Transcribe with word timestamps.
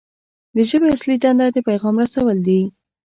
د 0.55 0.57
ژبې 0.69 0.87
اصلي 0.95 1.15
دنده 1.23 1.45
د 1.55 1.57
پیغام 1.67 1.95
رسول 2.03 2.37
دي. 2.47 2.61